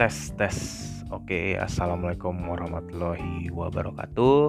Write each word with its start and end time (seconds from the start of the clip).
tes 0.00 0.32
tes. 0.32 0.56
Oke 1.12 1.60
assalamualaikum 1.60 2.32
warahmatullahi 2.32 3.52
wabarakatuh. 3.52 4.48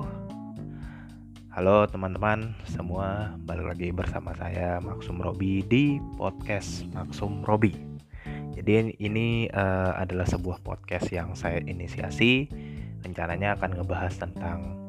Halo 1.52 1.84
teman-teman 1.92 2.56
semua 2.72 3.36
balik 3.44 3.76
lagi 3.76 3.92
bersama 3.92 4.32
saya 4.32 4.80
Maksum 4.80 5.20
Robi 5.20 5.60
di 5.68 6.00
podcast 6.16 6.88
Maksum 6.96 7.44
Robi. 7.44 7.76
Jadi 8.56 8.96
ini 9.04 9.52
uh, 9.52 9.92
adalah 10.00 10.24
sebuah 10.24 10.64
podcast 10.64 11.12
yang 11.12 11.36
saya 11.36 11.60
inisiasi. 11.60 12.48
Rencananya 13.04 13.60
akan 13.60 13.76
ngebahas 13.76 14.24
tentang 14.24 14.88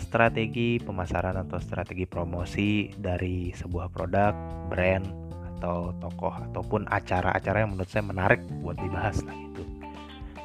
strategi 0.00 0.80
pemasaran 0.80 1.36
atau 1.36 1.60
strategi 1.60 2.08
promosi 2.08 2.96
dari 2.96 3.52
sebuah 3.52 3.92
produk 3.92 4.32
brand 4.72 5.04
atau 5.52 5.92
tokoh 6.00 6.32
ataupun 6.48 6.88
acara-acara 6.88 7.60
yang 7.60 7.76
menurut 7.76 7.92
saya 7.92 8.08
menarik 8.08 8.40
buat 8.64 8.80
dibahas 8.80 9.20
lah 9.20 9.36
gitu 9.36 9.77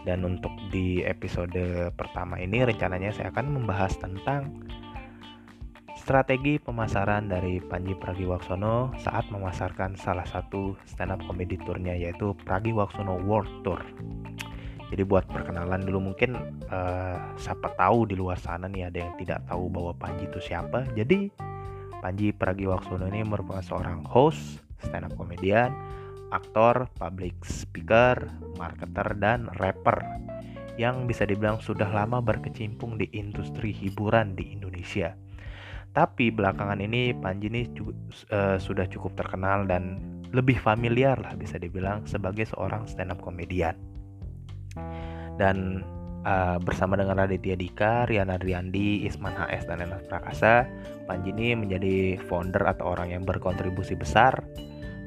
dan 0.03 0.23
untuk 0.27 0.51
di 0.71 1.03
episode 1.03 1.91
pertama 1.95 2.39
ini 2.39 2.63
rencananya 2.63 3.15
saya 3.15 3.31
akan 3.31 3.55
membahas 3.59 3.95
tentang 3.99 4.51
strategi 6.03 6.59
pemasaran 6.59 7.31
dari 7.31 7.63
Panji 7.63 7.95
Pragiwaksono 7.95 8.91
saat 8.99 9.31
memasarkan 9.31 9.95
salah 9.95 10.27
satu 10.27 10.75
stand 10.83 11.15
up 11.15 11.23
comedy 11.23 11.55
tournya 11.63 11.95
yaitu 11.95 12.35
Pragiwaksono 12.43 13.23
World 13.23 13.63
Tour. 13.63 13.79
Jadi 14.91 15.01
buat 15.07 15.25
perkenalan 15.25 15.81
dulu 15.87 16.13
mungkin 16.13 16.37
uh, 16.69 17.17
siapa 17.39 17.73
tahu 17.79 18.05
di 18.05 18.19
luar 18.19 18.37
sana 18.37 18.69
nih 18.69 18.91
ada 18.91 18.99
yang 19.01 19.15
tidak 19.17 19.41
tahu 19.47 19.71
bahwa 19.71 19.95
Panji 19.95 20.27
itu 20.27 20.43
siapa. 20.43 20.85
Jadi 20.93 21.31
Panji 22.03 22.35
Pragiwaksono 22.35 23.07
ini 23.07 23.23
merupakan 23.23 23.63
seorang 23.63 24.03
host 24.03 24.59
stand 24.83 25.07
up 25.07 25.15
komedian 25.15 25.71
aktor, 26.33 26.89
public 26.97 27.37
speaker, 27.45 28.17
marketer, 28.57 29.13
dan 29.21 29.47
rapper 29.61 30.01
yang 30.81 31.05
bisa 31.05 31.29
dibilang 31.29 31.61
sudah 31.61 31.85
lama 31.93 32.17
berkecimpung 32.17 32.97
di 32.97 33.05
industri 33.13 33.69
hiburan 33.69 34.33
di 34.33 34.57
Indonesia. 34.57 35.13
Tapi 35.93 36.33
belakangan 36.33 36.81
ini 36.81 37.13
Panji 37.13 37.53
ini 37.53 37.69
uh, 38.33 38.57
sudah 38.57 38.89
cukup 38.89 39.13
terkenal 39.13 39.69
dan 39.69 40.01
lebih 40.33 40.57
familiar 40.57 41.13
lah 41.21 41.37
bisa 41.37 41.61
dibilang 41.61 42.09
sebagai 42.09 42.49
seorang 42.49 42.89
stand 42.89 43.13
up 43.13 43.21
komedian. 43.21 43.77
Dan 45.37 45.85
uh, 46.25 46.57
bersama 46.57 46.97
dengan 46.97 47.21
Raditya 47.21 47.53
Dika, 47.53 48.09
Rian 48.09 48.33
Adriandi, 48.33 49.05
Isman 49.05 49.37
HS 49.37 49.69
dan 49.69 49.85
Enas 49.85 50.01
Prakasa, 50.09 50.65
Panji 51.05 51.29
ini 51.29 51.53
menjadi 51.53 52.17
founder 52.25 52.65
atau 52.65 52.97
orang 52.97 53.13
yang 53.13 53.21
berkontribusi 53.21 53.93
besar 53.93 54.41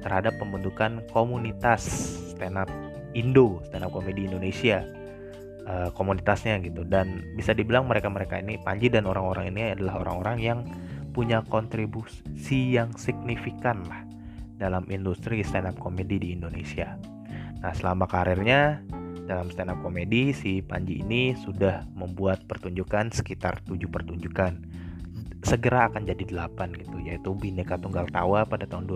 terhadap 0.07 0.39
pembentukan 0.39 1.03
komunitas 1.11 1.83
stand 2.31 2.55
up 2.55 2.71
Indo, 3.19 3.59
stand 3.67 3.83
up 3.83 3.91
komedi 3.91 4.31
Indonesia 4.31 4.87
uh, 5.67 5.91
komunitasnya 5.91 6.63
gitu 6.63 6.87
dan 6.87 7.27
bisa 7.35 7.51
dibilang 7.51 7.91
mereka-mereka 7.91 8.39
ini 8.39 8.63
Panji 8.63 8.87
dan 8.87 9.05
orang-orang 9.05 9.51
ini 9.51 9.75
adalah 9.75 10.07
orang-orang 10.07 10.39
yang 10.39 10.59
punya 11.11 11.43
kontribusi 11.51 12.79
yang 12.79 12.95
signifikan 12.95 13.83
lah 13.91 14.07
dalam 14.57 14.87
industri 14.89 15.43
stand 15.43 15.69
up 15.69 15.77
komedi 15.77 16.17
di 16.23 16.29
Indonesia. 16.33 16.97
Nah, 17.61 17.73
selama 17.75 18.07
karirnya 18.07 18.81
dalam 19.27 19.51
stand 19.51 19.75
up 19.75 19.81
komedi 19.83 20.31
si 20.31 20.63
Panji 20.63 21.03
ini 21.03 21.35
sudah 21.35 21.83
membuat 21.99 22.47
pertunjukan 22.47 23.11
sekitar 23.11 23.59
7 23.67 23.75
pertunjukan 23.91 24.53
segera 25.43 25.91
akan 25.91 26.07
jadi 26.07 26.25
8 26.31 26.79
gitu 26.79 26.97
yaitu 27.03 27.35
Bineka 27.35 27.75
Tunggal 27.81 28.07
Tawa 28.13 28.47
pada 28.47 28.71
tahun 28.71 28.87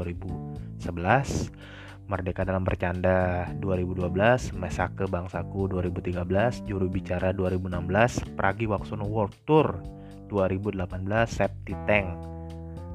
2011 0.81 2.11
Merdeka 2.11 2.43
dalam 2.43 2.67
Bercanda 2.67 3.47
2012 3.63 4.57
Mesake 4.59 5.07
Bangsaku 5.07 5.71
2013 5.71 6.67
Juru 6.67 6.91
Bicara 6.91 7.31
2016 7.37 8.35
Pragi 8.35 8.67
Waksono 8.67 9.07
World 9.07 9.37
Tour 9.47 9.79
2018 10.27 10.91
Septi 11.31 11.77
Tank 11.87 12.09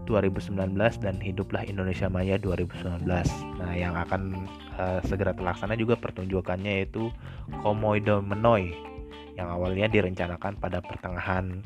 2019 0.09 0.75
dan 1.01 1.15
Hiduplah 1.17 1.63
Indonesia 1.63 2.11
Maya 2.11 2.35
2019 2.41 3.07
Nah 3.61 3.71
yang 3.71 3.95
akan 3.95 4.35
uh, 4.75 4.99
segera 5.07 5.31
terlaksana 5.31 5.79
juga 5.79 5.95
pertunjukannya 5.95 6.83
yaitu 6.83 7.07
Komodo 7.63 8.19
Menoy 8.19 8.75
yang 9.35 9.51
awalnya 9.51 9.87
direncanakan 9.91 10.59
pada 10.59 10.79
pertengahan 10.79 11.63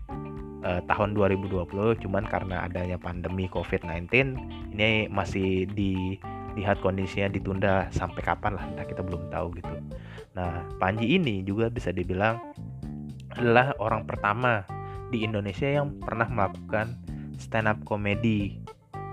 uh, 0.63 0.81
tahun 0.87 1.15
2020 1.15 2.03
cuman 2.03 2.23
karena 2.27 2.65
adanya 2.67 2.97
pandemi 2.99 3.47
COVID-19 3.51 4.35
ini 4.75 5.07
masih 5.11 5.67
dilihat 5.71 6.79
kondisinya 6.83 7.31
ditunda 7.31 7.87
sampai 7.91 8.21
kapan 8.23 8.55
lah 8.59 8.63
entah 8.67 8.87
kita 8.87 9.01
belum 9.03 9.31
tahu 9.31 9.55
gitu. 9.59 9.73
Nah, 10.35 10.63
Panji 10.77 11.19
ini 11.19 11.43
juga 11.43 11.67
bisa 11.67 11.91
dibilang 11.91 12.39
adalah 13.35 13.75
orang 13.79 14.03
pertama 14.03 14.65
di 15.09 15.25
Indonesia 15.25 15.65
yang 15.65 15.97
pernah 16.01 16.27
melakukan 16.29 16.97
stand 17.39 17.69
up 17.69 17.79
comedy 17.87 18.59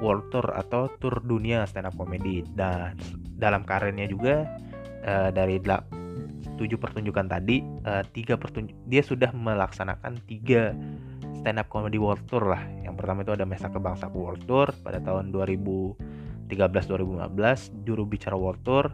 world 0.03 0.29
tour 0.29 0.45
atau 0.53 0.93
tour 1.01 1.25
dunia 1.25 1.65
stand 1.65 1.89
up 1.89 1.95
comedy 1.97 2.45
dan 2.53 2.97
dalam 3.37 3.65
karirnya 3.65 4.09
juga 4.09 4.45
uh, 5.05 5.31
dari 5.33 5.61
tujuh 6.57 6.81
pertunjukan 6.81 7.29
tadi 7.29 7.61
uh, 7.85 8.05
tiga 8.13 8.37
pertunjuk 8.41 8.77
dia 8.89 9.05
sudah 9.05 9.31
melaksanakan 9.33 10.21
tiga 10.25 10.73
stand 11.41 11.61
up 11.61 11.69
comedy 11.69 12.01
world 12.01 12.23
tour 12.27 12.49
lah. 12.49 12.63
Yang 12.83 12.95
pertama 12.99 13.23
itu 13.23 13.33
ada 13.37 13.45
Mesa 13.45 13.69
Kebangsaku 13.69 14.17
World 14.17 14.43
Tour 14.49 14.69
pada 14.81 14.99
tahun 14.99 15.31
2013 15.31 16.49
2015 16.49 17.87
juru 17.87 18.03
bicara 18.09 18.37
World 18.39 18.63
Tour 18.65 18.89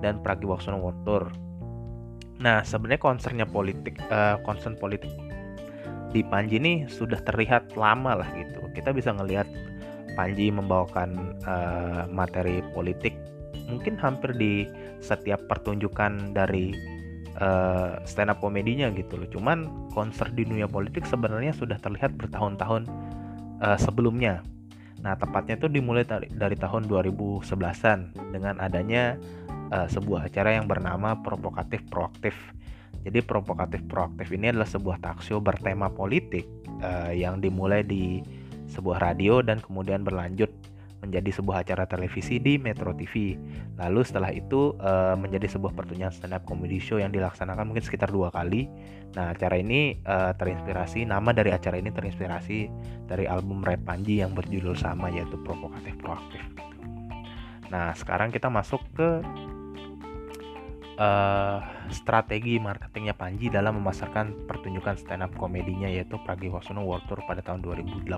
dan 0.00 0.20
Pragiwaksono 0.24 0.80
World 0.80 1.00
Tour. 1.04 1.24
Nah 2.42 2.64
sebenarnya 2.66 3.00
concernnya 3.02 3.46
politik 3.46 4.00
uh, 4.10 4.40
concern 4.42 4.74
politik 4.74 5.12
di 6.12 6.20
Panji 6.20 6.60
ini 6.60 6.84
sudah 6.88 7.20
terlihat 7.24 7.76
lama 7.78 8.20
lah 8.24 8.28
gitu. 8.36 8.60
Kita 8.76 8.92
bisa 8.92 9.12
ngelihat 9.12 9.48
Panji 10.12 10.52
membawakan 10.52 11.40
uh, 11.48 12.04
materi 12.12 12.60
politik 12.76 13.16
mungkin 13.72 13.96
hampir 13.96 14.36
di 14.36 14.68
setiap 15.00 15.40
pertunjukan 15.48 16.36
dari 16.36 16.76
uh, 17.42 17.98
stand 18.06 18.30
up 18.30 18.38
komedinya 18.38 18.88
gitu 18.94 19.18
loh. 19.18 19.26
Cuman 19.26 19.90
konser 19.90 20.30
di 20.30 20.46
dunia 20.46 20.70
politik 20.70 21.02
sebenarnya 21.02 21.50
sudah 21.50 21.76
terlihat 21.82 22.14
bertahun-tahun 22.14 22.86
uh, 23.58 23.78
sebelumnya. 23.78 24.46
Nah, 25.02 25.18
tepatnya 25.18 25.58
itu 25.58 25.66
dimulai 25.66 26.06
dari, 26.06 26.30
dari 26.30 26.54
tahun 26.54 26.86
2011-an 26.86 28.30
dengan 28.30 28.62
adanya 28.62 29.18
uh, 29.74 29.90
sebuah 29.90 30.30
acara 30.30 30.62
yang 30.62 30.70
bernama 30.70 31.18
Provokatif 31.18 31.82
Proaktif. 31.90 32.38
Jadi 33.02 33.18
Provokatif 33.18 33.82
Proaktif 33.90 34.30
ini 34.30 34.54
adalah 34.54 34.70
sebuah 34.70 35.02
talkshow 35.02 35.42
bertema 35.42 35.90
politik 35.90 36.46
uh, 36.86 37.10
yang 37.10 37.42
dimulai 37.42 37.82
di 37.82 38.22
sebuah 38.70 39.02
radio 39.02 39.42
dan 39.42 39.58
kemudian 39.58 40.06
berlanjut 40.06 40.48
menjadi 41.02 41.34
sebuah 41.34 41.66
acara 41.66 41.84
televisi 41.84 42.38
di 42.38 42.56
Metro 42.56 42.94
TV. 42.94 43.34
Lalu 43.76 44.00
setelah 44.06 44.30
itu 44.30 44.78
uh, 44.78 45.18
menjadi 45.18 45.50
sebuah 45.50 45.74
pertunjukan 45.74 46.14
stand 46.14 46.38
up 46.38 46.46
comedy 46.46 46.78
show 46.78 47.02
yang 47.02 47.10
dilaksanakan 47.10 47.66
mungkin 47.66 47.82
sekitar 47.82 48.14
dua 48.14 48.30
kali. 48.30 48.70
Nah 49.18 49.34
acara 49.34 49.58
ini 49.58 49.98
uh, 50.06 50.30
terinspirasi 50.38 51.02
nama 51.04 51.34
dari 51.34 51.50
acara 51.50 51.76
ini 51.82 51.90
terinspirasi 51.90 52.58
dari 53.10 53.26
album 53.26 53.66
Red 53.66 53.82
Panji 53.82 54.22
yang 54.22 54.32
berjudul 54.32 54.78
sama 54.78 55.10
yaitu 55.10 55.34
Provokatif 55.42 55.98
Proaktif. 55.98 56.42
Nah 57.74 57.90
sekarang 57.98 58.30
kita 58.30 58.46
masuk 58.46 58.80
ke 58.94 59.18
uh, 60.98 61.58
strategi 61.92 62.58
marketingnya 62.58 63.16
Panji 63.16 63.48
dalam 63.48 63.80
memasarkan 63.80 64.48
pertunjukan 64.48 64.98
stand 64.98 65.24
up 65.24 65.32
komedinya 65.38 65.88
yaitu 65.88 66.18
Pragiwaksono 66.24 66.84
World 66.84 67.06
Tour 67.08 67.20
pada 67.24 67.40
tahun 67.40 67.64
2018. 67.64 68.08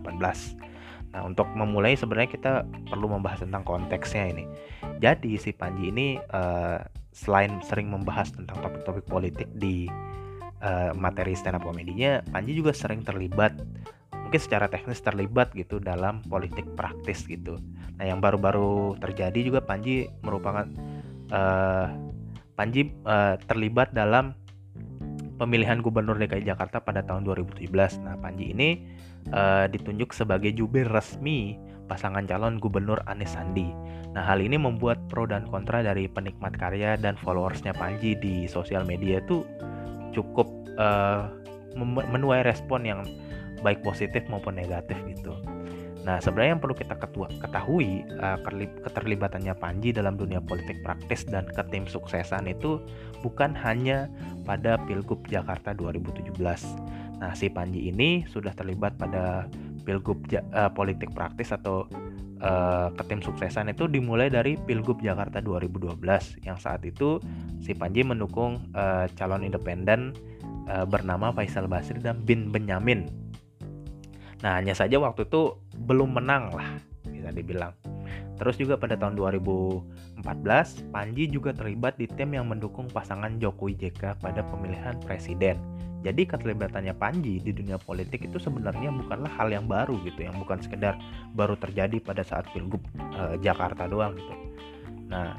Nah, 1.14 1.22
untuk 1.22 1.46
memulai 1.54 1.94
sebenarnya 1.94 2.30
kita 2.30 2.52
perlu 2.90 3.06
membahas 3.06 3.46
tentang 3.46 3.62
konteksnya 3.62 4.34
ini. 4.34 4.44
Jadi 4.98 5.38
si 5.38 5.54
Panji 5.54 5.94
ini 5.94 6.18
uh, 6.34 6.82
selain 7.14 7.62
sering 7.62 7.86
membahas 7.86 8.34
tentang 8.34 8.58
topik-topik 8.58 9.06
politik 9.06 9.46
di 9.54 9.86
uh, 10.58 10.90
materi 10.98 11.38
stand 11.38 11.62
up 11.62 11.62
komedinya, 11.62 12.18
Panji 12.34 12.58
juga 12.58 12.74
sering 12.74 13.06
terlibat 13.06 13.54
mungkin 14.10 14.40
secara 14.40 14.66
teknis 14.66 14.98
terlibat 14.98 15.54
gitu 15.54 15.78
dalam 15.78 16.18
politik 16.26 16.66
praktis 16.74 17.22
gitu. 17.30 17.62
Nah, 17.94 18.04
yang 18.10 18.18
baru-baru 18.18 18.98
terjadi 18.98 19.38
juga 19.46 19.62
Panji 19.62 20.10
merupakan 20.26 20.66
uh, 21.30 22.13
Panji 22.54 22.94
uh, 23.06 23.34
terlibat 23.50 23.90
dalam 23.90 24.38
pemilihan 25.34 25.82
gubernur 25.82 26.14
DKI 26.14 26.46
Jakarta 26.46 26.78
pada 26.78 27.02
tahun 27.02 27.26
2017. 27.26 27.66
Nah, 28.06 28.14
Panji 28.22 28.54
ini 28.54 28.86
uh, 29.34 29.66
ditunjuk 29.66 30.14
sebagai 30.14 30.54
jubir 30.54 30.86
resmi 30.86 31.58
pasangan 31.84 32.24
calon 32.24 32.62
gubernur 32.62 33.02
Anies 33.10 33.34
Sandi. 33.34 33.68
Nah, 34.14 34.22
hal 34.22 34.40
ini 34.40 34.56
membuat 34.56 35.02
pro 35.10 35.26
dan 35.26 35.44
kontra 35.50 35.82
dari 35.82 36.06
penikmat 36.06 36.54
karya 36.56 36.94
dan 36.94 37.18
followersnya 37.18 37.74
Panji 37.74 38.14
di 38.14 38.46
sosial 38.46 38.86
media 38.86 39.18
itu 39.18 39.42
cukup 40.14 40.46
uh, 40.78 41.26
menuai 41.84 42.46
respon 42.46 42.86
yang 42.86 43.02
baik 43.66 43.82
positif 43.82 44.22
maupun 44.30 44.54
negatif 44.54 44.94
gitu. 45.10 45.34
Nah, 46.04 46.20
sebenarnya 46.20 46.60
yang 46.60 46.62
perlu 46.62 46.76
kita 46.76 47.00
ketua, 47.00 47.32
ketahui 47.40 48.04
uh, 48.20 48.36
keterlibatannya 48.84 49.56
Panji 49.56 49.88
dalam 49.96 50.20
dunia 50.20 50.36
politik 50.44 50.84
praktis 50.84 51.24
dan 51.24 51.48
ketim 51.48 51.88
suksesan 51.88 52.44
itu 52.44 52.76
bukan 53.24 53.56
hanya 53.56 54.12
pada 54.44 54.76
Pilgub 54.84 55.24
Jakarta 55.24 55.72
2017. 55.72 56.36
Nah, 57.24 57.32
si 57.32 57.48
Panji 57.48 57.88
ini 57.88 58.20
sudah 58.28 58.52
terlibat 58.52 59.00
pada 59.00 59.48
Pilgub 59.88 60.28
uh, 60.28 60.68
politik 60.76 61.08
praktis 61.16 61.56
atau 61.56 61.88
uh, 62.44 62.92
ketim 63.00 63.24
suksesan 63.24 63.72
itu 63.72 63.88
dimulai 63.88 64.28
dari 64.28 64.60
Pilgub 64.60 65.00
Jakarta 65.00 65.40
2012 65.40 65.96
yang 66.44 66.60
saat 66.60 66.84
itu 66.84 67.16
si 67.64 67.72
Panji 67.72 68.04
mendukung 68.04 68.60
uh, 68.76 69.08
calon 69.16 69.40
independen 69.40 70.12
uh, 70.68 70.84
bernama 70.84 71.32
Faisal 71.32 71.64
Basri 71.64 71.96
dan 71.96 72.20
Bin 72.28 72.52
Benyamin 72.52 73.23
Nah, 74.44 74.60
hanya 74.60 74.76
saja 74.76 75.00
waktu 75.00 75.24
itu 75.24 75.56
belum 75.88 76.20
menang 76.20 76.52
lah, 76.52 76.76
bisa 77.08 77.32
dibilang. 77.32 77.72
Terus 78.36 78.60
juga 78.60 78.76
pada 78.76 78.92
tahun 78.92 79.16
2014, 79.16 80.92
Panji 80.92 81.24
juga 81.32 81.56
terlibat 81.56 81.96
di 81.96 82.04
tim 82.04 82.36
yang 82.36 82.52
mendukung 82.52 82.84
pasangan 82.92 83.40
Jokowi 83.40 83.72
JK 83.80 84.20
pada 84.20 84.44
pemilihan 84.44 85.00
presiden. 85.00 85.56
Jadi 86.04 86.28
keterlibatannya 86.28 86.92
Panji 86.92 87.40
di 87.40 87.56
dunia 87.56 87.80
politik 87.80 88.28
itu 88.28 88.36
sebenarnya 88.36 88.92
bukanlah 88.92 89.32
hal 89.40 89.48
yang 89.48 89.64
baru 89.64 89.96
gitu, 90.04 90.28
yang 90.28 90.36
bukan 90.36 90.60
sekedar 90.60 91.00
baru 91.32 91.56
terjadi 91.56 91.96
pada 92.04 92.20
saat 92.20 92.44
Pilgub 92.52 92.84
e, 93.16 93.40
Jakarta 93.40 93.88
doang 93.88 94.12
gitu. 94.12 94.34
Nah, 95.08 95.32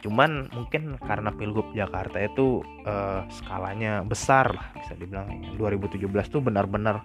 cuman 0.00 0.48
mungkin 0.56 0.96
karena 1.04 1.28
Pilgub 1.36 1.68
Jakarta 1.76 2.16
itu 2.16 2.64
e, 2.88 2.94
skalanya 3.28 4.00
besar 4.00 4.56
lah 4.56 4.72
bisa 4.80 4.96
dibilang 4.96 5.28
2017 5.60 6.00
tuh 6.32 6.40
benar-benar 6.40 7.04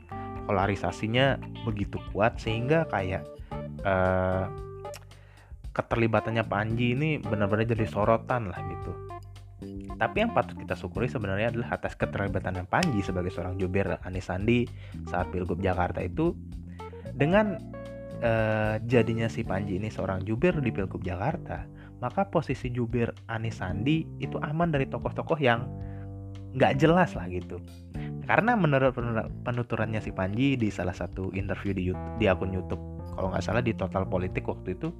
polarisasinya 0.50 1.38
begitu 1.62 2.01
kuat 2.10 2.42
sehingga 2.42 2.90
kayak 2.90 3.22
uh, 3.86 4.50
keterlibatannya 5.78 6.42
Panji 6.50 6.98
ini 6.98 7.22
benar-benar 7.22 7.69
jadi 7.69 7.86
sorotan 7.86 8.50
lah 8.50 8.57
gitu. 8.57 8.92
Tapi 10.00 10.16
yang 10.25 10.31
patut 10.34 10.57
kita 10.57 10.74
syukuri 10.74 11.06
sebenarnya 11.12 11.54
adalah 11.54 11.78
atas 11.78 11.94
keterlibatan 11.94 12.66
Panji 12.66 13.06
sebagai 13.06 13.30
seorang 13.30 13.62
jubir 13.62 13.86
Anies 14.01 14.25
Sandi 14.25 14.66
saat 15.06 15.30
Pilgub 15.30 15.62
Jakarta 15.62 16.01
itu 16.01 16.34
dengan 17.13 17.62
uh, 18.25 18.81
jadinya 18.90 19.30
si 19.30 19.45
Panji 19.45 19.78
ini 19.78 19.94
seorang 19.94 20.25
jubir 20.25 20.57
di 20.63 20.74
Pilgub 20.74 21.06
Jakarta, 21.06 21.68
maka 22.02 22.25
posisi 22.25 22.74
jubir 22.74 23.13
Anies 23.30 23.62
Sandi 23.62 24.02
itu 24.18 24.42
aman 24.42 24.74
dari 24.74 24.90
tokoh-tokoh 24.90 25.38
yang 25.38 25.68
nggak 26.57 26.81
jelas 26.81 27.13
lah 27.13 27.30
gitu 27.30 27.62
karena 28.30 28.54
menurut 28.54 28.94
penuturannya 29.42 29.98
si 30.06 30.14
Panji 30.14 30.54
di 30.54 30.70
salah 30.70 30.94
satu 30.94 31.34
interview 31.34 31.74
di 31.74 31.84
YouTube, 31.90 32.14
di 32.22 32.30
akun 32.30 32.54
YouTube 32.54 32.84
kalau 33.18 33.34
nggak 33.34 33.42
salah 33.42 33.66
di 33.66 33.74
Total 33.74 34.06
Politik 34.06 34.46
waktu 34.46 34.78
itu 34.78 34.94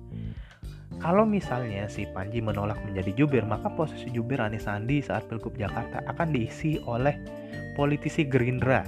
kalau 0.98 1.30
misalnya 1.30 1.86
si 1.86 2.10
Panji 2.10 2.42
menolak 2.42 2.81
menjadi 2.81 3.14
jubir 3.14 3.46
maka 3.46 3.70
posisi 3.78 4.10
jubir 4.10 4.42
Anies 4.42 4.66
Sandi 4.66 5.06
saat 5.06 5.30
Pilgub 5.30 5.54
Jakarta 5.62 6.02
akan 6.10 6.34
diisi 6.34 6.81
oleh 6.90 7.14
politisi 7.78 8.26
Gerindra 8.26 8.81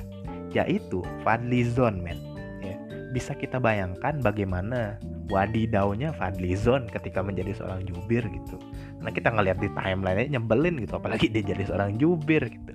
yaitu 0.57 1.05
Fadli 1.21 1.61
Zon 1.61 2.01
men 2.01 2.17
ya, 2.65 2.75
bisa 3.13 3.37
kita 3.37 3.61
bayangkan 3.61 4.17
bagaimana 4.25 4.97
wadidaunya 5.29 6.17
Fadli 6.17 6.57
Zon 6.57 6.89
ketika 6.89 7.21
menjadi 7.21 7.53
seorang 7.61 7.85
jubir 7.85 8.25
gitu 8.25 8.57
Nah 9.01 9.09
kita 9.09 9.33
ngeliat 9.33 9.57
di 9.57 9.69
timeline 9.73 10.29
nyebelin 10.29 10.77
gitu 10.81 10.97
apalagi 11.01 11.25
dia 11.25 11.41
jadi 11.41 11.65
seorang 11.65 11.97
jubir 11.97 12.45
gitu. 12.45 12.73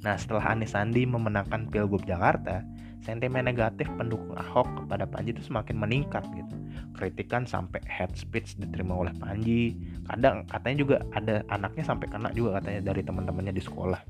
Nah 0.00 0.16
setelah 0.16 0.56
Anies 0.56 0.72
Sandi 0.72 1.04
memenangkan 1.04 1.68
Pilgub 1.68 2.04
Jakarta, 2.08 2.64
sentimen 3.00 3.48
negatif 3.48 3.88
pendukung 3.96 4.36
Ahok 4.36 4.84
kepada 4.84 5.08
Panji 5.08 5.32
itu 5.32 5.44
semakin 5.44 5.76
meningkat 5.76 6.24
gitu. 6.36 6.54
Kritikan 6.96 7.48
sampai 7.48 7.80
head 7.88 8.12
speech 8.16 8.60
diterima 8.60 8.96
oleh 8.96 9.14
Panji. 9.16 9.76
Kadang 10.08 10.44
katanya 10.48 10.76
juga 10.76 10.96
ada 11.16 11.44
anaknya 11.48 11.84
sampai 11.84 12.06
kena 12.08 12.28
juga 12.36 12.60
katanya 12.60 12.92
dari 12.92 13.02
teman-temannya 13.04 13.54
di 13.56 13.62
sekolah. 13.64 14.00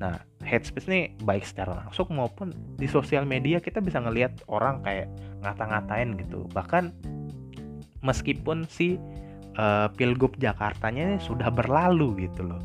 Nah, 0.00 0.16
head 0.40 0.64
speech 0.64 0.88
nih 0.88 1.12
baik 1.28 1.44
secara 1.44 1.76
langsung 1.84 2.08
maupun 2.16 2.56
di 2.80 2.88
sosial 2.88 3.28
media 3.28 3.60
kita 3.60 3.84
bisa 3.84 4.00
ngelihat 4.00 4.32
orang 4.48 4.80
kayak 4.80 5.12
ngata-ngatain 5.44 6.16
gitu. 6.16 6.48
Bahkan 6.56 6.96
meskipun 8.00 8.64
si 8.64 8.96
uh, 9.60 9.92
pilgub 9.92 10.40
Jakartanya 10.40 11.20
sudah 11.20 11.52
berlalu 11.52 12.24
gitu 12.28 12.48
loh. 12.48 12.60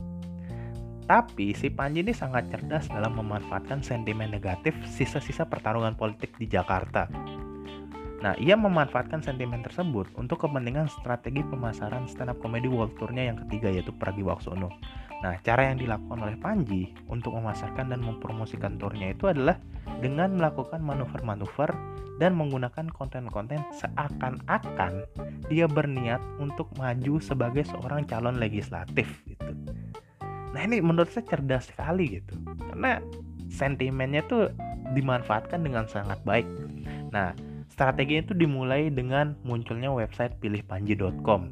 Tapi 1.06 1.54
si 1.54 1.70
Panji 1.70 2.02
ini 2.02 2.18
sangat 2.18 2.50
cerdas 2.50 2.90
dalam 2.90 3.14
memanfaatkan 3.14 3.86
sentimen 3.86 4.34
negatif 4.34 4.74
sisa-sisa 4.90 5.46
pertarungan 5.46 5.94
politik 5.94 6.34
di 6.42 6.50
Jakarta. 6.50 7.06
Nah, 8.26 8.34
ia 8.42 8.58
memanfaatkan 8.58 9.22
sentimen 9.22 9.62
tersebut 9.62 10.10
untuk 10.18 10.42
kepentingan 10.42 10.90
strategi 10.90 11.46
pemasaran 11.46 12.10
stand 12.10 12.34
up 12.34 12.42
comedy 12.42 12.66
world 12.66 12.98
tournya 12.98 13.30
yang 13.30 13.38
ketiga 13.46 13.70
yaitu 13.70 13.94
Pragi 13.94 14.26
Waksono. 14.26 14.74
Nah, 15.22 15.38
cara 15.46 15.70
yang 15.70 15.78
dilakukan 15.78 16.26
oleh 16.26 16.38
Panji 16.42 16.90
untuk 17.06 17.38
memasarkan 17.38 17.94
dan 17.94 18.02
mempromosikan 18.02 18.82
turnya 18.82 19.14
itu 19.14 19.30
adalah 19.30 19.62
dengan 20.02 20.34
melakukan 20.42 20.82
manuver-manuver 20.82 21.70
dan 22.18 22.34
menggunakan 22.34 22.90
konten-konten 22.90 23.62
seakan-akan 23.78 25.06
dia 25.48 25.68
berniat 25.70 26.20
untuk 26.42 26.72
maju 26.80 27.22
sebagai 27.22 27.68
seorang 27.68 28.08
calon 28.08 28.42
legislatif 28.42 29.06
gitu. 29.28 29.55
Nah 30.56 30.64
ini 30.64 30.80
menurut 30.80 31.12
saya 31.12 31.28
cerdas 31.28 31.68
sekali 31.68 32.24
gitu 32.24 32.40
karena 32.72 33.04
sentimennya 33.52 34.24
tuh 34.32 34.56
dimanfaatkan 34.96 35.60
dengan 35.60 35.84
sangat 35.92 36.24
baik. 36.24 36.48
Nah 37.12 37.36
strateginya 37.68 38.32
itu 38.32 38.34
dimulai 38.40 38.88
dengan 38.88 39.36
munculnya 39.44 39.92
website 39.92 40.40
pilihpanji.com 40.40 41.52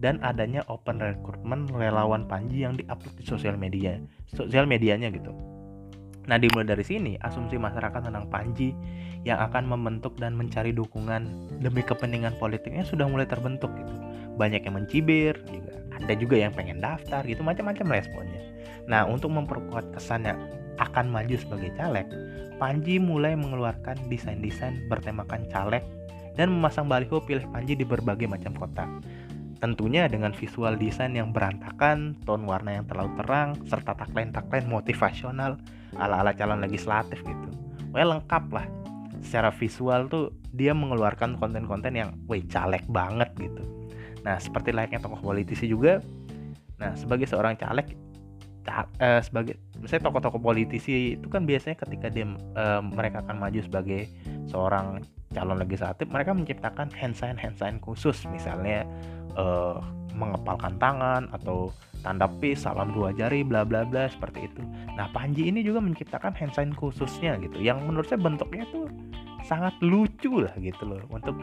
dan 0.00 0.22
adanya 0.24 0.64
open 0.72 1.02
recruitment 1.02 1.68
relawan 1.74 2.24
Panji 2.24 2.64
yang 2.64 2.78
diupload 2.78 3.14
di 3.18 3.24
sosial 3.26 3.58
media, 3.58 3.98
sosial 4.30 4.64
medianya 4.64 5.10
gitu. 5.10 5.34
Nah, 6.28 6.36
dimulai 6.36 6.68
dari 6.68 6.84
sini, 6.84 7.16
asumsi 7.24 7.56
masyarakat 7.56 8.04
tentang 8.04 8.28
Panji 8.28 8.76
yang 9.26 9.40
akan 9.42 9.66
membentuk 9.66 10.14
dan 10.20 10.36
mencari 10.36 10.70
dukungan 10.70 11.26
demi 11.58 11.82
kepentingan 11.82 12.36
politiknya 12.38 12.86
sudah 12.86 13.08
mulai 13.10 13.26
terbentuk 13.26 13.72
gitu. 13.74 13.94
Banyak 14.38 14.62
yang 14.62 14.76
mencibir, 14.76 15.34
juga 15.48 15.87
ada 15.98 16.14
juga 16.14 16.38
yang 16.38 16.54
pengen 16.54 16.78
daftar 16.78 17.26
gitu, 17.26 17.42
macam-macam 17.42 17.98
responnya. 17.98 18.42
Nah, 18.86 19.04
untuk 19.04 19.34
memperkuat 19.34 19.92
kesannya 19.92 20.38
akan 20.78 21.10
maju 21.10 21.34
sebagai 21.34 21.74
caleg, 21.74 22.06
Panji 22.58 22.98
mulai 22.98 23.38
mengeluarkan 23.38 24.10
desain-desain 24.10 24.90
bertemakan 24.90 25.46
caleg 25.46 25.82
dan 26.34 26.50
memasang 26.50 26.86
baliho 26.90 27.22
pilih 27.22 27.46
Panji 27.50 27.78
di 27.78 27.86
berbagai 27.86 28.26
macam 28.26 28.54
kota. 28.54 28.86
Tentunya 29.58 30.06
dengan 30.06 30.30
visual 30.30 30.78
desain 30.78 31.10
yang 31.14 31.34
berantakan, 31.34 32.14
tone 32.22 32.46
warna 32.46 32.78
yang 32.78 32.86
terlalu 32.86 33.10
terang, 33.18 33.58
serta 33.66 33.94
tagline-tagline 33.98 34.70
motivasional 34.70 35.58
ala-ala 35.98 36.30
calon 36.30 36.62
legislatif 36.62 37.18
gitu. 37.26 37.50
Wah 37.90 38.06
lengkap 38.06 38.44
lah. 38.54 38.66
Secara 39.18 39.50
visual 39.50 40.06
tuh 40.06 40.30
dia 40.54 40.70
mengeluarkan 40.70 41.42
konten-konten 41.42 41.90
yang 41.98 42.14
wih 42.30 42.46
caleg 42.46 42.86
banget 42.86 43.34
gitu. 43.34 43.77
Nah 44.26 44.36
seperti 44.38 44.74
layaknya 44.74 45.02
tokoh 45.02 45.20
politisi 45.20 45.68
juga. 45.70 46.02
Nah 46.78 46.94
sebagai 46.94 47.26
seorang 47.26 47.58
caleg, 47.58 47.94
eh, 49.02 49.22
sebagai 49.22 49.58
misalnya 49.78 50.10
tokoh-tokoh 50.10 50.42
politisi 50.42 51.14
itu 51.18 51.26
kan 51.30 51.46
biasanya 51.46 51.76
ketika 51.78 52.06
dia 52.10 52.26
eh, 52.34 52.80
mereka 52.82 53.22
akan 53.26 53.36
maju 53.38 53.60
sebagai 53.62 54.10
seorang 54.48 55.04
calon 55.28 55.60
legislatif, 55.60 56.08
mereka 56.08 56.32
menciptakan 56.32 56.88
hand 56.96 57.12
sign 57.12 57.36
hand 57.36 57.52
sign 57.60 57.76
khusus 57.84 58.24
misalnya 58.32 58.88
uh, 59.36 59.76
mengepalkan 60.16 60.80
tangan 60.80 61.28
atau 61.36 61.68
tanda 62.00 62.24
peace, 62.40 62.64
salam 62.64 62.96
dua 62.96 63.12
jari, 63.12 63.44
bla 63.44 63.60
bla 63.60 63.84
bla 63.84 64.08
seperti 64.08 64.48
itu. 64.48 64.64
Nah 64.96 65.04
Panji 65.12 65.52
ini 65.52 65.60
juga 65.60 65.84
menciptakan 65.84 66.32
hand 66.32 66.56
sign 66.56 66.72
khususnya 66.72 67.36
gitu, 67.44 67.60
yang 67.60 67.76
menurut 67.84 68.08
saya 68.08 68.24
bentuknya 68.24 68.64
tuh 68.72 68.88
sangat 69.46 69.74
lucu 69.84 70.42
lah 70.42 70.52
gitu 70.58 70.82
loh 70.82 71.02
untuk 71.14 71.38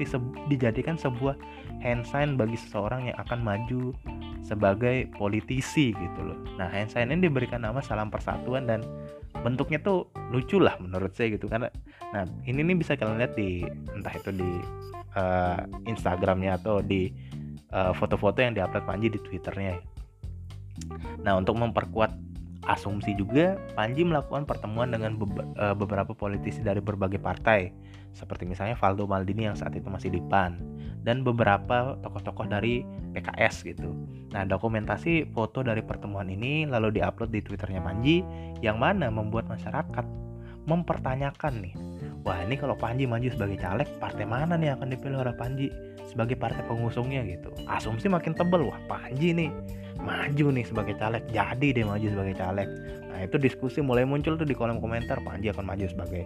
dijadikan 0.51 0.99
sebuah 0.99 1.39
hand 1.79 2.03
sign 2.03 2.35
bagi 2.35 2.59
seseorang 2.59 3.09
yang 3.11 3.17
akan 3.21 3.39
maju 3.39 3.95
sebagai 4.43 5.07
politisi 5.15 5.95
gitu 5.95 6.19
loh. 6.21 6.37
Nah 6.59 6.67
hand 6.67 6.91
sign 6.91 7.09
ini 7.11 7.31
diberikan 7.31 7.63
nama 7.63 7.79
salam 7.79 8.11
persatuan 8.11 8.67
dan 8.67 8.83
bentuknya 9.43 9.79
tuh 9.79 10.09
lucu 10.33 10.59
lah 10.59 10.75
menurut 10.81 11.13
saya 11.13 11.35
gitu 11.35 11.45
karena 11.45 11.69
nah 12.15 12.23
ini 12.47 12.63
nih 12.65 12.77
bisa 12.79 12.97
kalian 12.97 13.19
lihat 13.19 13.33
di 13.35 13.61
entah 13.93 14.13
itu 14.15 14.31
di 14.31 14.51
uh, 15.13 15.59
Instagramnya 15.85 16.57
atau 16.57 16.79
di 16.81 17.11
Eh, 17.75 17.93
foto-foto 17.99 18.39
uh, 18.39 18.43
yang 18.47 18.55
diupload 18.55 18.87
Panji 18.87 19.11
di 19.11 19.19
Twitternya. 19.19 19.75
Nah 21.27 21.35
untuk 21.35 21.59
memperkuat 21.59 22.15
asumsi 22.65 23.13
juga 23.17 23.57
Panji 23.73 24.01
melakukan 24.03 24.45
pertemuan 24.49 24.89
dengan 24.89 25.17
be 25.17 25.25
uh, 25.57 25.73
beberapa 25.77 26.11
politisi 26.17 26.61
dari 26.65 26.81
berbagai 26.81 27.21
partai 27.21 27.69
seperti 28.15 28.47
misalnya 28.47 28.79
Valdo 28.79 29.05
Maldini 29.05 29.45
yang 29.45 29.59
saat 29.59 29.75
itu 29.75 29.91
masih 29.91 30.07
di 30.07 30.23
PAN 30.31 30.55
dan 31.03 31.21
beberapa 31.21 31.99
tokoh-tokoh 31.99 32.47
dari 32.47 32.81
PKS 33.13 33.67
gitu. 33.67 33.91
Nah, 34.31 34.47
dokumentasi 34.47 35.29
foto 35.35 35.61
dari 35.61 35.83
pertemuan 35.83 36.31
ini 36.31 36.65
lalu 36.65 36.97
diupload 36.97 37.29
di 37.29 37.43
Twitternya 37.43 37.83
Panji 37.83 38.23
yang 38.63 38.79
mana 38.79 39.11
membuat 39.11 39.51
masyarakat 39.51 40.05
mempertanyakan 40.65 41.53
nih 41.61 41.75
wah 42.25 42.41
ini 42.41 42.57
kalau 42.57 42.73
Panji 42.73 43.05
maju 43.05 43.29
sebagai 43.29 43.61
caleg 43.61 43.87
partai 44.01 44.25
mana 44.25 44.57
nih 44.57 44.73
akan 44.73 44.89
dipilih 44.91 45.21
oleh 45.21 45.35
Panji 45.37 45.69
sebagai 46.09 46.35
partai 46.35 46.65
pengusungnya 46.65 47.21
gitu? 47.29 47.53
Asumsi 47.69 48.09
makin 48.09 48.33
tebel. 48.33 48.65
Wah 48.65 48.81
Panji 48.89 49.31
nih 49.31 49.53
maju 50.01 50.45
nih 50.51 50.65
sebagai 50.65 50.97
caleg. 50.97 51.23
Jadi 51.29 51.77
dia 51.77 51.85
maju 51.85 52.07
sebagai 52.09 52.35
caleg. 52.35 52.69
Nah 53.13 53.19
itu 53.23 53.37
diskusi 53.37 53.79
mulai 53.79 54.03
muncul 54.03 54.35
tuh 54.35 54.47
di 54.49 54.57
kolom 54.57 54.81
komentar. 54.81 55.21
Panji 55.21 55.53
akan 55.53 55.69
maju 55.69 55.85
sebagai 55.85 56.25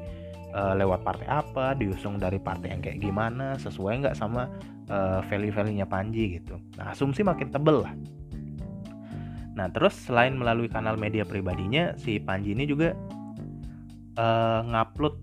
uh, 0.55 0.73
lewat 0.79 1.03
partai 1.03 1.27
apa 1.27 1.75
diusung 1.75 2.17
dari 2.17 2.39
partai 2.39 2.73
yang 2.73 2.81
kayak 2.81 3.03
gimana 3.03 3.59
sesuai 3.59 4.07
nggak 4.07 4.15
sama 4.15 4.47
uh, 4.87 5.19
value-value-nya 5.27 5.85
Panji 5.85 6.39
gitu. 6.39 6.55
Nah 6.79 6.95
asumsi 6.95 7.21
makin 7.21 7.51
tebel 7.51 7.83
lah. 7.83 7.93
Nah, 9.59 9.67
terus 9.75 9.91
selain 9.91 10.39
melalui 10.39 10.71
kanal 10.71 10.95
media 10.95 11.27
pribadinya, 11.27 11.91
si 11.99 12.15
Panji 12.15 12.55
ini 12.55 12.63
juga 12.63 12.95
uh, 14.15 14.63
ngupload 14.63 15.19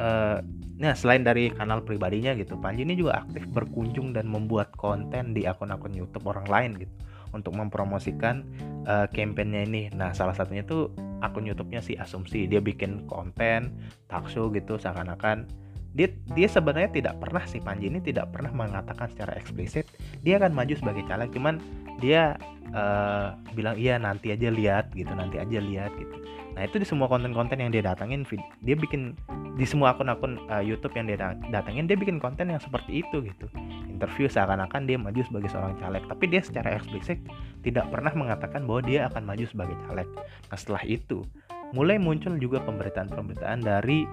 uh, 0.00 0.40
nah 0.80 0.96
selain 0.96 1.20
dari 1.20 1.52
kanal 1.52 1.84
pribadinya 1.84 2.32
gitu, 2.32 2.56
Panji 2.56 2.88
ini 2.88 2.96
juga 2.96 3.20
aktif 3.20 3.44
berkunjung 3.52 4.16
dan 4.16 4.26
membuat 4.26 4.72
konten 4.80 5.36
di 5.36 5.44
akun-akun 5.44 5.92
YouTube 5.92 6.24
orang 6.32 6.48
lain 6.48 6.70
gitu 6.80 6.94
untuk 7.30 7.54
mempromosikan 7.54 8.42
uh, 8.88 9.06
kampanyenya 9.12 9.62
ini. 9.68 9.82
Nah, 9.94 10.10
salah 10.16 10.34
satunya 10.34 10.66
tuh 10.66 10.90
akun 11.22 11.46
YouTube-nya 11.46 11.78
si 11.78 11.94
Asumsi. 11.94 12.50
Dia 12.50 12.58
bikin 12.58 13.06
konten 13.06 13.76
talk 14.10 14.26
show 14.26 14.50
gitu 14.50 14.80
seakan-akan 14.80 15.46
dia 15.90 16.06
dia 16.38 16.46
sebenarnya 16.46 16.90
tidak 16.94 17.14
pernah 17.18 17.42
si 17.50 17.58
Panji 17.58 17.90
ini 17.90 17.98
tidak 17.98 18.30
pernah 18.30 18.54
mengatakan 18.54 19.10
secara 19.10 19.34
eksplisit 19.34 19.90
dia 20.22 20.38
akan 20.38 20.54
maju 20.54 20.74
sebagai 20.78 21.02
caleg 21.10 21.34
cuman 21.34 21.58
dia 22.00 22.40
uh, 22.72 23.36
bilang 23.54 23.76
iya 23.76 24.00
nanti 24.00 24.32
aja 24.32 24.48
lihat 24.48 24.90
gitu 24.96 25.12
nanti 25.12 25.38
aja 25.38 25.58
lihat 25.60 25.92
gitu. 26.00 26.16
Nah 26.50 26.66
itu 26.66 26.82
di 26.82 26.86
semua 26.88 27.06
konten-konten 27.06 27.62
yang 27.62 27.70
dia 27.70 27.84
datangin 27.84 28.26
dia 28.64 28.74
bikin 28.74 29.14
di 29.54 29.66
semua 29.68 29.94
akun-akun 29.94 30.40
uh, 30.50 30.64
YouTube 30.64 30.96
yang 30.98 31.06
dia 31.06 31.36
datangin 31.52 31.86
dia 31.86 31.94
bikin 31.94 32.18
konten 32.18 32.50
yang 32.50 32.58
seperti 32.58 33.04
itu 33.06 33.22
gitu. 33.22 33.46
Interview 33.86 34.26
seakan-akan 34.26 34.88
dia 34.88 34.96
maju 34.98 35.20
sebagai 35.22 35.52
seorang 35.52 35.76
caleg 35.78 36.02
tapi 36.08 36.24
dia 36.26 36.42
secara 36.42 36.74
eksplisit 36.80 37.20
tidak 37.62 37.86
pernah 37.92 38.10
mengatakan 38.16 38.64
bahwa 38.64 38.80
dia 38.82 39.06
akan 39.12 39.22
maju 39.28 39.44
sebagai 39.46 39.76
caleg. 39.86 40.08
Nah 40.50 40.56
setelah 40.58 40.82
itu 40.88 41.22
mulai 41.70 42.02
muncul 42.02 42.34
juga 42.40 42.58
pemberitaan-pemberitaan 42.66 43.62
dari 43.62 44.08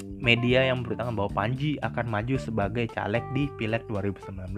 media 0.00 0.64
yang 0.64 0.80
memberitakan 0.80 1.12
bahwa 1.12 1.30
Panji 1.32 1.76
akan 1.84 2.08
maju 2.08 2.36
sebagai 2.40 2.88
caleg 2.88 3.20
di 3.36 3.44
Pileg 3.60 3.84
2019. 3.92 4.56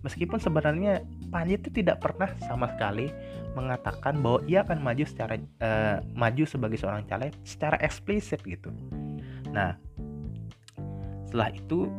Meskipun 0.00 0.38
sebenarnya 0.40 1.04
Panji 1.28 1.60
itu 1.60 1.68
tidak 1.68 2.00
pernah 2.00 2.32
sama 2.48 2.72
sekali 2.72 3.12
mengatakan 3.52 4.24
bahwa 4.24 4.40
ia 4.48 4.64
akan 4.64 4.80
maju 4.80 5.04
secara 5.04 5.36
uh, 5.60 6.00
maju 6.16 6.44
sebagai 6.48 6.80
seorang 6.80 7.04
caleg 7.04 7.36
secara 7.44 7.76
eksplisit 7.84 8.40
gitu. 8.46 8.72
Nah, 9.52 9.76
setelah 11.28 11.50
itu 11.52 11.90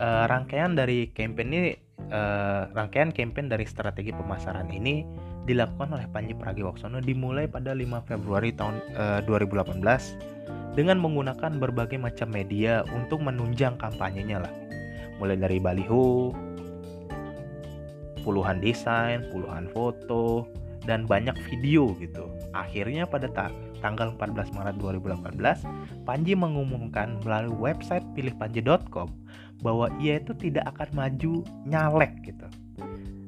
uh, 0.00 0.24
rangkaian 0.30 0.72
dari 0.72 1.12
campaign 1.12 1.48
ini 1.52 1.76
uh, 2.08 2.72
rangkaian 2.72 3.12
campaign 3.12 3.52
dari 3.52 3.68
strategi 3.68 4.16
pemasaran 4.16 4.72
ini 4.72 5.04
dilakukan 5.46 5.94
oleh 5.94 6.08
Panji 6.10 6.34
Pragiwaksono 6.34 6.98
dimulai 7.04 7.46
pada 7.46 7.70
5 7.70 8.08
Februari 8.08 8.50
tahun 8.50 8.82
uh, 8.98 9.20
2018 9.28 10.36
dengan 10.76 11.00
menggunakan 11.00 11.56
berbagai 11.56 11.96
macam 11.96 12.28
media 12.28 12.84
untuk 12.92 13.24
menunjang 13.24 13.80
kampanyenya 13.80 14.44
lah. 14.44 14.52
Mulai 15.16 15.40
dari 15.40 15.56
baliho, 15.56 16.36
puluhan 18.20 18.60
desain, 18.60 19.24
puluhan 19.32 19.72
foto, 19.72 20.44
dan 20.84 21.08
banyak 21.08 21.34
video 21.48 21.96
gitu. 21.96 22.28
Akhirnya 22.52 23.08
pada 23.08 23.26
ta 23.32 23.48
tanggal 23.80 24.12
14 24.14 24.52
Maret 24.52 24.76
2018, 24.78 25.64
Panji 26.04 26.32
mengumumkan 26.38 27.18
melalui 27.24 27.72
website 27.72 28.04
pilihpanji.com 28.14 29.08
bahwa 29.64 29.88
ia 29.98 30.20
itu 30.20 30.36
tidak 30.36 30.68
akan 30.76 30.88
maju 30.92 31.34
nyalek 31.64 32.12
gitu. 32.22 32.46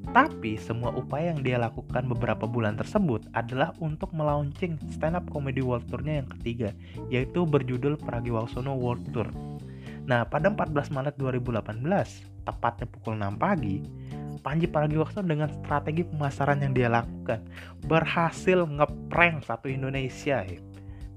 Tapi 0.08 0.56
semua 0.56 0.88
upaya 0.96 1.36
yang 1.36 1.44
dia 1.44 1.60
lakukan 1.60 2.08
beberapa 2.08 2.48
bulan 2.48 2.80
tersebut 2.80 3.28
adalah 3.36 3.76
untuk 3.78 4.08
melaunching 4.16 4.80
stand 4.88 5.20
up 5.20 5.28
comedy 5.28 5.60
world 5.60 5.84
tournya 5.92 6.24
yang 6.24 6.28
ketiga, 6.38 6.72
yaitu 7.12 7.44
berjudul 7.44 8.00
Pragiwaksono 8.00 8.72
World 8.72 9.04
Tour. 9.12 9.28
Nah, 10.08 10.24
pada 10.24 10.48
14 10.48 10.88
Maret 10.88 11.20
2018, 11.20 11.84
tepatnya 12.48 12.88
pukul 12.88 13.20
6 13.20 13.36
pagi, 13.36 13.84
Panji 14.40 14.64
Pragiwaksono 14.64 15.28
dengan 15.28 15.52
strategi 15.60 16.08
pemasaran 16.08 16.64
yang 16.64 16.72
dia 16.72 16.88
lakukan 16.88 17.44
berhasil 17.84 18.64
ngeprank 18.64 19.44
satu 19.44 19.68
Indonesia. 19.68 20.40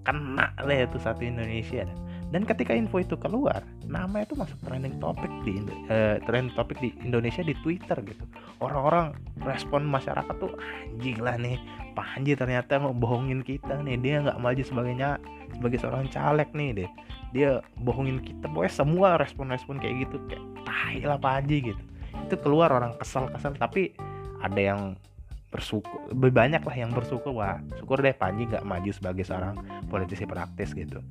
Kena 0.03 0.51
lah 0.57 0.77
itu 0.83 0.99
satu 0.99 1.23
Indonesia. 1.23 1.87
Dan 2.31 2.47
ketika 2.47 2.71
info 2.71 3.03
itu 3.03 3.19
keluar, 3.19 3.59
nama 3.83 4.23
itu 4.23 4.39
masuk 4.39 4.55
trending 4.63 5.03
topik 5.03 5.27
di 5.43 5.59
uh, 5.91 6.15
trending 6.23 6.55
topik 6.55 6.79
di 6.79 6.95
Indonesia 7.03 7.43
di 7.43 7.51
Twitter 7.59 7.99
gitu. 8.07 8.23
Orang-orang 8.63 9.11
respon 9.43 9.83
masyarakat 9.83 10.31
tuh 10.39 10.55
anjing 10.63 11.19
lah 11.19 11.35
nih, 11.35 11.59
Panji 11.91 12.39
ternyata 12.39 12.79
mau 12.79 12.95
bohongin 12.95 13.43
kita 13.43 13.83
nih. 13.83 13.99
Dia 13.99 14.23
nggak 14.23 14.39
maju 14.39 14.63
sebagainya 14.63 15.19
sebagai 15.51 15.83
seorang 15.83 16.07
caleg 16.07 16.47
nih 16.55 16.69
deh. 16.71 16.89
Dia 17.35 17.59
bohongin 17.83 18.23
kita. 18.23 18.47
Pokoknya 18.47 18.73
semua 18.79 19.19
respon-respon 19.19 19.83
kayak 19.83 20.07
gitu 20.07 20.15
kayak 20.31 20.43
tai 20.63 21.03
lah 21.03 21.19
Panji 21.19 21.75
gitu. 21.75 21.83
Itu 22.31 22.39
keluar 22.39 22.71
orang 22.71 22.95
kesal-kesal 22.95 23.59
tapi 23.59 23.91
ada 24.39 24.57
yang 24.57 24.95
bersyukur 25.51 26.07
lebih 26.15 26.31
banyak 26.31 26.63
lah 26.63 26.75
yang 26.79 26.95
bersyukur 26.95 27.35
wah 27.35 27.59
syukur 27.75 27.99
deh 27.99 28.15
Panji 28.15 28.47
nggak 28.47 28.63
maju 28.63 28.87
sebagai 28.95 29.27
seorang 29.27 29.59
politisi 29.91 30.23
praktis 30.23 30.71
gitu 30.71 31.03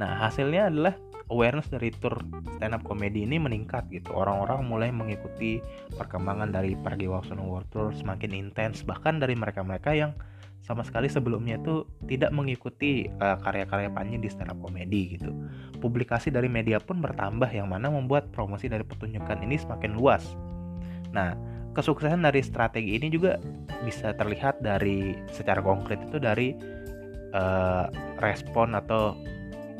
Nah, 0.00 0.16
hasilnya 0.24 0.72
adalah 0.72 0.96
awareness 1.30 1.68
dari 1.68 1.92
tour 1.92 2.16
stand 2.56 2.74
up 2.74 2.82
comedy 2.82 3.28
ini 3.28 3.36
meningkat 3.36 3.86
gitu. 3.92 4.16
Orang-orang 4.16 4.66
mulai 4.66 4.90
mengikuti 4.90 5.60
perkembangan 5.94 6.50
dari 6.50 6.74
Pragiwaksono 6.80 7.44
World 7.44 7.68
Tour 7.68 7.92
semakin 7.92 8.32
intens 8.32 8.82
bahkan 8.82 9.20
dari 9.20 9.36
mereka-mereka 9.36 9.92
yang 9.94 10.12
sama 10.60 10.84
sekali 10.84 11.08
sebelumnya 11.08 11.56
itu 11.56 11.88
tidak 12.04 12.30
mengikuti 12.36 13.08
uh, 13.08 13.40
karya-karya 13.40 13.88
Panji 13.90 14.20
di 14.20 14.28
stand 14.28 14.52
up 14.52 14.60
comedy 14.60 15.16
gitu. 15.16 15.32
Publikasi 15.80 16.28
dari 16.28 16.52
media 16.52 16.76
pun 16.80 17.00
bertambah 17.00 17.48
yang 17.48 17.72
mana 17.72 17.88
membuat 17.88 18.28
promosi 18.28 18.68
dari 18.68 18.84
pertunjukan 18.84 19.40
ini 19.40 19.56
semakin 19.56 19.96
luas. 19.96 20.36
Nah, 21.16 21.34
kesuksesan 21.72 22.22
dari 22.22 22.44
strategi 22.44 23.00
ini 23.00 23.08
juga 23.08 23.40
bisa 23.82 24.12
terlihat 24.12 24.60
dari 24.60 25.16
secara 25.32 25.64
konkret 25.64 25.98
itu 26.06 26.20
dari 26.20 26.52
uh, 27.32 27.88
respon 28.20 28.76
atau 28.76 29.16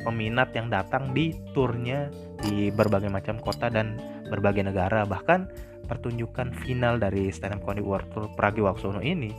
peminat 0.01 0.53
yang 0.53 0.67
datang 0.67 1.13
di 1.15 1.33
turnya 1.53 2.09
di 2.41 2.69
berbagai 2.73 3.09
macam 3.09 3.37
kota 3.37 3.69
dan 3.69 3.97
berbagai 4.29 4.65
negara. 4.65 5.05
Bahkan 5.05 5.49
pertunjukan 5.85 6.55
final 6.63 7.01
dari 7.01 7.33
stand 7.33 7.57
up 7.57 7.61
comedy 7.65 7.83
world 7.83 8.07
tour 8.15 8.31
Pragiwaksono 8.33 9.03
ini 9.03 9.31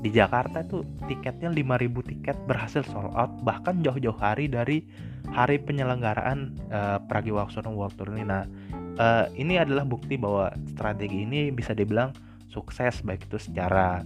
di 0.00 0.08
Jakarta 0.08 0.64
tuh 0.64 0.80
tiketnya 1.04 1.52
5000 1.52 2.08
tiket 2.08 2.36
berhasil 2.48 2.80
sold 2.88 3.12
out 3.12 3.28
bahkan 3.44 3.84
jauh-jauh 3.84 4.16
hari 4.16 4.48
dari 4.48 4.80
hari 5.28 5.60
penyelenggaraan 5.60 6.56
uh, 6.72 6.98
Pragiwaksono 7.04 7.68
World 7.76 8.00
Tour 8.00 8.16
ini. 8.16 8.24
Nah 8.24 8.48
uh, 8.96 9.28
ini 9.36 9.60
adalah 9.60 9.84
bukti 9.84 10.16
bahwa 10.16 10.48
strategi 10.72 11.28
ini 11.28 11.52
bisa 11.52 11.76
dibilang 11.76 12.16
sukses 12.48 13.04
baik 13.04 13.28
itu 13.28 13.36
secara 13.36 14.00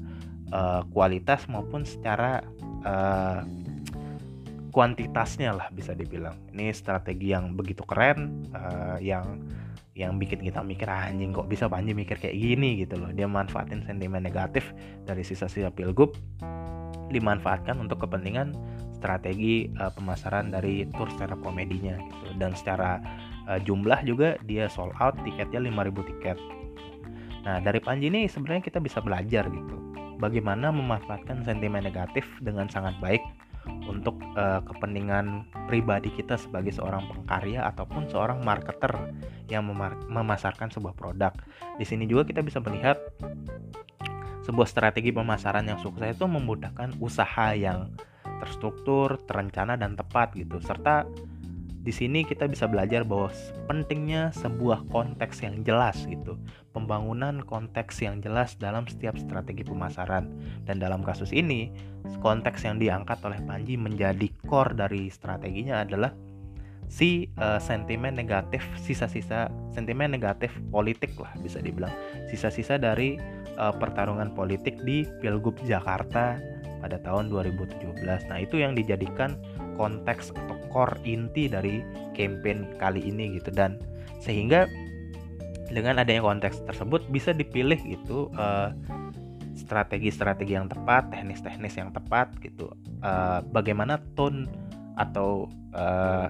uh, 0.50 0.82
kualitas 0.90 1.46
maupun 1.46 1.87
secara 1.87 2.42
uh, 2.82 3.46
kuantitasnya 4.74 5.54
lah 5.54 5.70
bisa 5.70 5.94
dibilang. 5.94 6.34
Ini 6.50 6.74
strategi 6.74 7.30
yang 7.30 7.54
begitu 7.54 7.86
keren 7.86 8.50
uh, 8.50 8.98
yang 8.98 9.46
yang 9.94 10.18
bikin 10.18 10.42
kita 10.42 10.58
mikir 10.66 10.90
ah, 10.90 11.06
anjing 11.06 11.30
kok 11.30 11.46
bisa 11.46 11.70
Panji 11.70 11.94
mikir 11.94 12.18
kayak 12.18 12.34
gini? 12.34 12.82
Gitu 12.82 12.98
loh. 12.98 13.14
Dia 13.14 13.30
manfaatin 13.30 13.86
sentimen 13.86 14.26
negatif 14.26 14.74
dari 15.06 15.22
sisa-sisa 15.22 15.70
pilgub 15.70 16.18
dimanfaatkan 17.14 17.78
untuk 17.78 18.02
kepentingan 18.02 18.58
strategi 18.98 19.70
uh, 19.78 19.94
pemasaran 19.94 20.50
dari 20.50 20.90
tour 20.98 21.06
up 21.06 21.38
komedinya 21.46 21.94
gitu. 21.94 22.34
Dan 22.42 22.58
secara 22.58 22.98
uh, 23.46 23.62
jumlah 23.62 24.02
juga 24.02 24.34
dia 24.42 24.66
sold 24.66 24.90
out 24.98 25.14
tiketnya 25.22 25.62
5000 25.62 26.10
tiket. 26.10 26.38
Nah 27.46 27.62
dari 27.62 27.78
Panji 27.78 28.10
ini 28.10 28.26
sebenarnya 28.26 28.66
kita 28.66 28.82
bisa 28.82 28.98
belajar 28.98 29.46
gitu 29.46 29.76
bagaimana 30.18 30.70
memanfaatkan 30.70 31.42
sentimen 31.44 31.84
negatif 31.84 32.24
dengan 32.40 32.70
sangat 32.70 32.94
baik 33.02 33.22
untuk 33.88 34.16
uh, 34.36 34.64
kepentingan 34.64 35.48
pribadi 35.68 36.08
kita 36.12 36.40
sebagai 36.40 36.72
seorang 36.72 37.04
pengkarya 37.08 37.64
ataupun 37.68 38.08
seorang 38.08 38.40
marketer 38.42 38.92
yang 39.48 39.64
memasarkan 40.08 40.72
sebuah 40.72 40.96
produk. 40.96 41.32
Di 41.76 41.84
sini 41.84 42.08
juga 42.08 42.24
kita 42.24 42.40
bisa 42.40 42.60
melihat 42.64 42.96
sebuah 44.44 44.68
strategi 44.68 45.08
pemasaran 45.12 45.64
yang 45.64 45.80
sukses 45.80 46.16
itu 46.16 46.26
memudahkan 46.28 47.00
usaha 47.00 47.56
yang 47.56 47.92
terstruktur, 48.44 49.16
terencana 49.24 49.76
dan 49.80 49.96
tepat 49.96 50.36
gitu 50.36 50.60
serta 50.60 51.08
di 51.84 51.92
sini 51.92 52.24
kita 52.24 52.48
bisa 52.48 52.64
belajar 52.64 53.04
bahwa 53.04 53.28
pentingnya 53.68 54.32
sebuah 54.32 54.88
konteks 54.88 55.44
yang 55.44 55.60
jelas 55.68 56.08
gitu. 56.08 56.40
Pembangunan 56.72 57.44
konteks 57.44 58.00
yang 58.00 58.24
jelas 58.24 58.56
dalam 58.56 58.88
setiap 58.88 59.20
strategi 59.20 59.68
pemasaran. 59.68 60.32
Dan 60.64 60.80
dalam 60.80 61.04
kasus 61.04 61.28
ini, 61.36 61.68
konteks 62.24 62.64
yang 62.64 62.80
diangkat 62.80 63.20
oleh 63.20 63.36
Panji 63.44 63.76
menjadi 63.76 64.32
core 64.48 64.72
dari 64.72 65.12
strateginya 65.12 65.84
adalah 65.84 66.16
si 66.88 67.28
uh, 67.36 67.60
sentimen 67.60 68.16
negatif, 68.16 68.64
sisa-sisa 68.80 69.52
sentimen 69.76 70.08
negatif 70.08 70.56
politik 70.72 71.12
lah 71.20 71.36
bisa 71.44 71.60
dibilang. 71.60 71.92
Sisa-sisa 72.32 72.80
dari 72.80 73.20
uh, 73.60 73.76
pertarungan 73.76 74.32
politik 74.32 74.80
di 74.88 75.04
Pilgub 75.20 75.60
Jakarta 75.68 76.40
pada 76.84 77.00
tahun 77.00 77.32
2017. 77.32 78.04
Nah, 78.28 78.38
itu 78.40 78.60
yang 78.60 78.76
dijadikan 78.76 79.40
konteks 79.76 80.34
atau 80.34 80.56
core 80.72 80.98
inti 81.06 81.46
dari 81.46 81.84
campaign 82.14 82.78
kali 82.78 83.04
ini 83.04 83.38
gitu 83.38 83.50
dan 83.54 83.78
sehingga 84.22 84.66
dengan 85.70 85.98
adanya 85.98 86.22
konteks 86.22 86.62
tersebut 86.66 87.02
bisa 87.10 87.34
dipilih 87.34 87.78
gitu 87.82 88.30
strategi 89.54 90.10
strategi-strategi 90.10 90.52
yang 90.58 90.66
tepat, 90.66 91.14
teknis-teknis 91.14 91.74
yang 91.78 91.90
tepat 91.94 92.34
gitu. 92.42 92.68
Uh, 93.00 93.40
bagaimana 93.54 94.02
tone 94.18 94.50
atau 94.98 95.46
uh, 95.74 96.26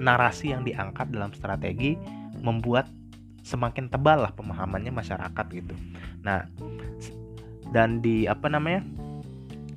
narasi 0.00 0.52
yang 0.52 0.64
diangkat 0.64 1.12
dalam 1.12 1.30
strategi 1.36 1.94
membuat 2.40 2.88
semakin 3.44 3.92
tebal 3.92 4.24
lah 4.24 4.32
pemahamannya 4.32 4.90
masyarakat 4.90 5.46
gitu. 5.52 5.76
Nah, 6.24 6.48
dan 7.70 8.00
di 8.00 8.24
apa 8.24 8.48
namanya? 8.48 8.80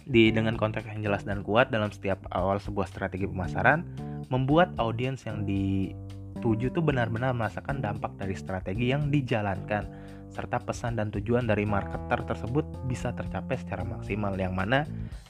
Di 0.08 0.32
dengan 0.32 0.56
konteks 0.56 0.88
yang 0.88 1.04
jelas 1.04 1.28
dan 1.28 1.44
kuat 1.44 1.70
dalam 1.70 1.92
setiap 1.92 2.24
awal 2.32 2.58
sebuah 2.58 2.88
strategi 2.88 3.28
pemasaran 3.28 3.84
membuat 4.32 4.72
audiens 4.80 5.24
yang 5.28 5.44
dituju 5.44 6.72
tuh 6.72 6.84
benar-benar 6.84 7.36
merasakan 7.36 7.84
dampak 7.84 8.16
dari 8.16 8.36
strategi 8.36 8.92
yang 8.92 9.12
dijalankan 9.12 9.88
serta 10.32 10.60
pesan 10.60 11.00
dan 11.00 11.08
tujuan 11.12 11.48
dari 11.48 11.64
marketer 11.64 12.24
tersebut 12.28 12.64
bisa 12.88 13.16
tercapai 13.16 13.56
secara 13.56 13.88
maksimal 13.88 14.36
yang 14.36 14.54
mana 14.54 14.84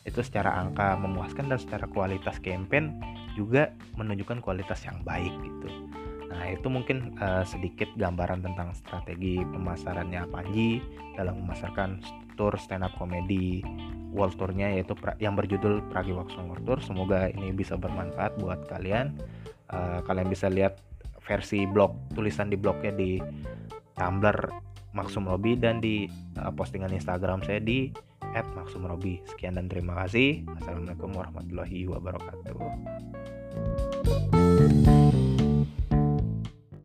itu 0.04 0.20
secara 0.26 0.58
angka 0.58 0.98
memuaskan 0.98 1.54
dan 1.54 1.60
secara 1.62 1.86
kualitas 1.90 2.42
campaign 2.42 2.98
juga 3.38 3.70
menunjukkan 3.96 4.42
kualitas 4.42 4.82
yang 4.84 4.98
baik 5.06 5.32
gitu. 5.46 5.70
Nah, 6.28 6.44
itu 6.52 6.68
mungkin 6.68 7.16
uh, 7.24 7.48
sedikit 7.48 7.88
gambaran 7.96 8.44
tentang 8.44 8.76
strategi 8.76 9.40
pemasarannya 9.40 10.28
Panji 10.28 10.84
dalam 11.16 11.44
memasarkan 11.44 12.04
tour 12.38 12.54
stand 12.60 12.86
up 12.86 12.94
comedy 13.00 13.66
world 14.14 14.38
tournya 14.38 14.70
yaitu 14.72 14.94
yang 15.20 15.36
berjudul 15.36 15.82
Pragiwaksono 15.90 16.54
World 16.54 16.66
Tour. 16.68 16.80
Semoga 16.84 17.28
ini 17.32 17.52
bisa 17.56 17.76
bermanfaat 17.80 18.38
buat 18.40 18.68
kalian. 18.70 19.16
Uh, 19.68 20.00
kalian 20.08 20.32
bisa 20.32 20.48
lihat 20.48 20.80
versi 21.28 21.68
blog 21.68 21.92
tulisan 22.16 22.48
di 22.48 22.56
blognya 22.56 22.96
di 22.96 23.20
Tumblr 24.00 24.48
Maksum 24.96 25.28
Robi 25.28 25.60
dan 25.60 25.84
di 25.84 26.08
uh, 26.40 26.52
postingan 26.56 26.96
Instagram 26.96 27.44
saya 27.44 27.60
di 27.60 27.92
@maksumrobi. 28.34 29.22
Sekian 29.26 29.58
dan 29.58 29.66
terima 29.70 29.98
kasih. 30.06 30.46
Assalamualaikum 30.62 31.10
warahmatullahi 31.14 31.90
wabarakatuh. 31.90 32.58